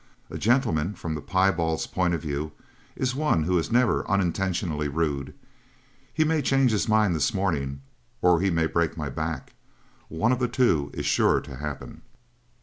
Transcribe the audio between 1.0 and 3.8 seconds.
the piebald's point of view is one who is